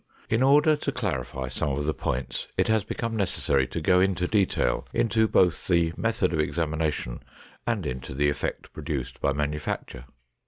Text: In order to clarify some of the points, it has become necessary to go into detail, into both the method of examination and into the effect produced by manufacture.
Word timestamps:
In 0.31 0.41
order 0.41 0.75
to 0.75 0.91
clarify 0.91 1.47
some 1.47 1.73
of 1.73 1.85
the 1.85 1.93
points, 1.93 2.47
it 2.57 2.67
has 2.69 2.83
become 2.83 3.15
necessary 3.15 3.67
to 3.67 3.79
go 3.79 3.99
into 3.99 4.27
detail, 4.27 4.87
into 4.93 5.27
both 5.27 5.67
the 5.67 5.93
method 5.95 6.33
of 6.33 6.39
examination 6.39 7.21
and 7.67 7.85
into 7.85 8.15
the 8.15 8.27
effect 8.27 8.73
produced 8.73 9.21
by 9.21 9.31
manufacture. 9.31 10.05